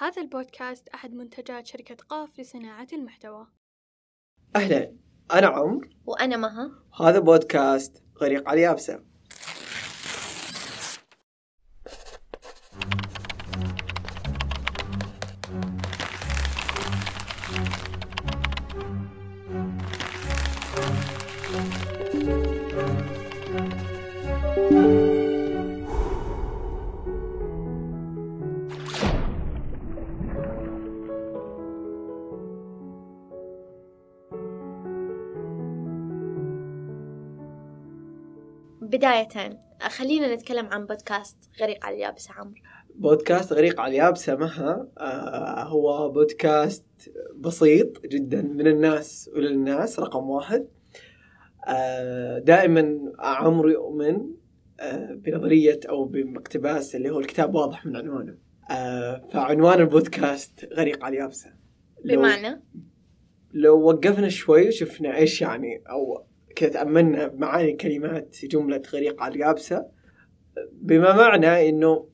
[0.00, 3.46] هذا البودكاست أحد منتجات شركة قاف لصناعة المحتوى.
[4.56, 4.96] أهلا
[5.32, 5.88] أنا عمر.
[6.06, 6.70] وأنا مها.
[7.00, 9.04] وهذا بودكاست غريق على اليابسة
[38.90, 42.54] بداية خلينا نتكلم عن بودكاست غريق على اليابسة عمرو.
[42.94, 50.68] بودكاست غريق على اليابسة مها آه هو بودكاست بسيط جدا من الناس وللناس رقم واحد.
[51.68, 54.30] آه دائما عمرو يؤمن
[54.80, 58.36] آه بنظرية أو بمقتباس اللي هو الكتاب واضح من عنوانه.
[59.32, 61.50] فعنوان البودكاست غريق على اليابسة.
[62.04, 62.62] بمعنى؟
[63.52, 66.29] لو وقفنا شوي وشفنا إيش يعني أو
[66.60, 69.86] كذا تأملنا بمعاني كلمات جملة غريق على اليابسة
[70.82, 72.08] بما معنى إنه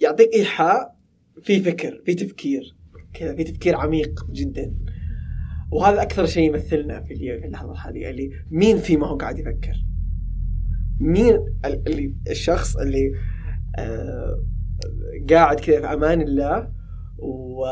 [0.00, 0.96] يعطيك إيحاء
[1.42, 2.76] في فكر في تفكير
[3.14, 4.74] كذا في تفكير عميق جدا.
[5.72, 9.74] وهذا أكثر شيء يمثلنا في اللحظة الحالية اللي مين في ما هو قاعد يفكر؟
[11.00, 13.12] مين ال- اللي الشخص اللي
[13.78, 14.44] آه
[15.30, 16.72] قاعد كذا في أمان الله
[17.18, 17.64] و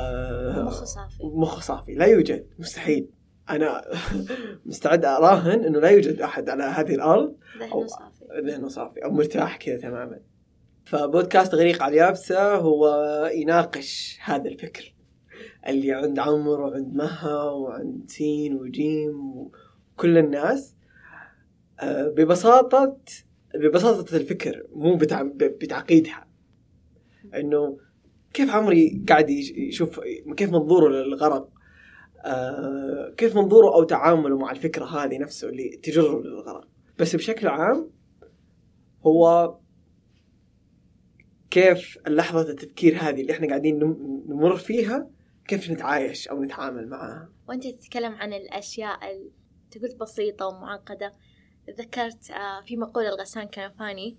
[0.66, 1.22] مخ صافي.
[1.36, 3.08] مخ صافي لا يوجد مستحيل.
[3.50, 3.82] أنا
[4.66, 8.24] مستعد أراهن إنه لا يوجد أحد على هذه الأرض ذهنه صافي.
[8.46, 10.20] ذهنه صافي أو مرتاح كذا تماما.
[10.84, 12.86] فبودكاست غريق على اليابسة هو
[13.34, 14.94] يناقش هذا الفكر
[15.68, 20.76] اللي عند عمر وعند مها وعند سين وجيم وكل الناس.
[21.80, 22.96] آه، ببساطة
[23.54, 25.22] ببساطة الفكر مو بتع...
[25.34, 26.26] بتعقيدها.
[27.34, 27.78] إنه
[28.34, 30.00] كيف عمري قاعد يش- يشوف
[30.36, 31.48] كيف منظوره للغرق
[32.24, 37.90] آه، كيف منظوره أو تعامله مع الفكرة هذه نفسه اللي تجره للغرق بس بشكل عام
[39.06, 39.54] هو
[41.50, 45.10] كيف اللحظة التفكير هذه اللي إحنا قاعدين نم- نمر فيها
[45.48, 47.28] كيف نتعايش أو نتعامل معها.
[47.48, 49.30] وأنت تتكلم عن الأشياء ال-
[49.70, 51.12] تقول بسيطة ومعقدة.
[51.78, 54.18] ذكرت آه، في مقولة الغسان كنفاني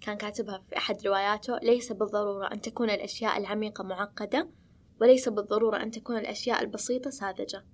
[0.00, 4.50] كان كاتبها في أحد رواياته ليس بالضرورة أن تكون الأشياء العميقة معقدة
[5.00, 7.64] وليس بالضرورة أن تكون الأشياء البسيطة ساذجة.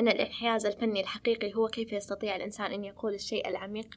[0.00, 3.88] إن الانحياز الفني الحقيقي هو كيف يستطيع الإنسان أن يقول الشيء العميق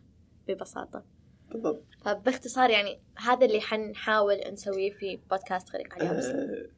[0.47, 1.03] ببساطة.
[1.51, 1.83] بالضبط.
[2.05, 6.69] فباختصار يعني هذا اللي حنحاول نسويه في بودكاست غريق على آه،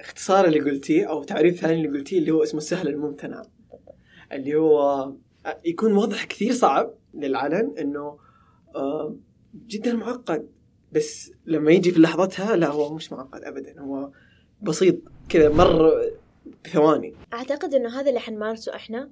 [0.00, 3.42] اختصار اللي قلتيه أو تعريف ثاني اللي قلتيه اللي هو اسمه السهل الممتنع.
[4.32, 4.80] اللي هو
[5.46, 8.18] آه، يكون واضح كثير صعب للعلن إنه
[8.74, 9.16] آه،
[9.66, 10.48] جدا معقد.
[10.92, 13.80] بس لما يجي في لحظتها لا هو مش معقد ابدا.
[13.80, 14.10] هو
[14.62, 14.96] بسيط.
[15.28, 15.92] كذا مر
[16.64, 17.14] بثواني.
[17.34, 19.10] أعتقد إنه هذا اللي حنمارسه إحنا.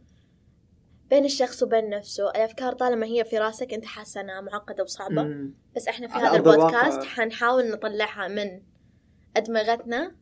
[1.11, 2.31] بين الشخص وبين نفسه.
[2.31, 5.23] الأفكار طالما هي في راسك أنت حاسة إنها معقدة وصعبة.
[5.23, 5.55] مم.
[5.77, 6.37] بس إحنا في هذا.
[6.37, 8.61] البودكاست حنحاول نطلعها من
[9.37, 10.15] أدمغتنا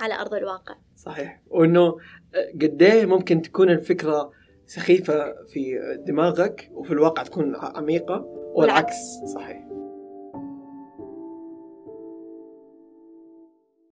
[0.00, 0.74] على أرض الواقع.
[0.96, 1.40] صحيح.
[1.50, 1.96] وإنه
[2.62, 4.32] قد إيه ممكن تكون الفكرة
[4.66, 8.94] سخيفة في دماغك وفي الواقع تكون عميقة والعكس
[9.34, 9.67] صحيح.